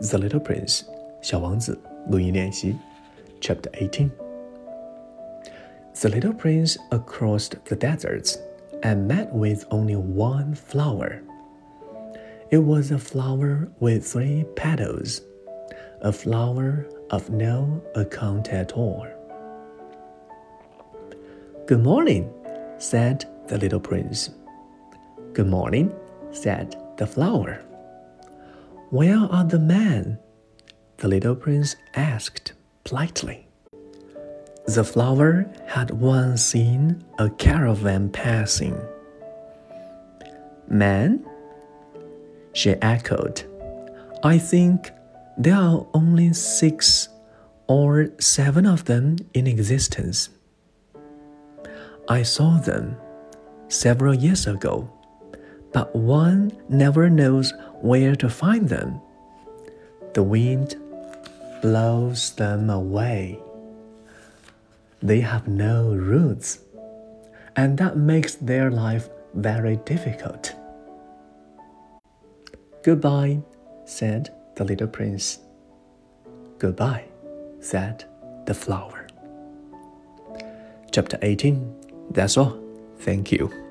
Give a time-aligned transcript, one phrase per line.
[0.00, 0.82] The Little Prince
[1.20, 1.78] 小王子
[2.10, 2.76] 录音练习
[3.40, 4.10] Chapter 18
[5.94, 6.76] The little prince
[7.06, 8.36] crossed the deserts
[8.82, 11.22] and met with only one flower.
[12.50, 15.22] It was a flower with three petals,
[16.02, 19.06] a flower of no account at all.
[21.66, 22.28] Good morning,
[22.78, 24.30] said the little prince.
[25.32, 25.92] Good morning,
[26.32, 27.62] said the flower.
[28.91, 30.17] Where are the men?
[30.97, 33.47] The little prince asked politely.
[34.65, 38.75] The flower had once seen a caravan passing.
[40.67, 41.23] Men?
[42.53, 43.43] She echoed.
[44.23, 44.89] I think
[45.37, 47.09] there are only six
[47.67, 50.29] or seven of them in existence.
[52.07, 52.97] I saw them
[53.67, 54.89] several years ago,
[55.73, 59.01] but one never knows where to find them.
[60.13, 60.75] The wind
[61.61, 63.39] blows them away.
[65.01, 66.59] They have no roots,
[67.55, 70.53] and that makes their life very difficult.
[72.83, 73.41] Goodbye,
[73.85, 75.39] said the little prince.
[76.57, 77.05] Goodbye,
[77.59, 78.03] said
[78.45, 79.07] the flower.
[80.91, 81.75] Chapter 18
[82.11, 82.57] That's all.
[82.99, 83.68] Thank you.